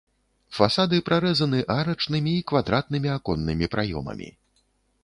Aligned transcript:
Фасады 0.59 1.01
прарэзаны 1.09 1.59
арачнымі 1.75 2.33
і 2.39 2.45
квадратнымі 2.53 3.09
аконнымі 3.19 3.65
праёмамі. 3.77 4.37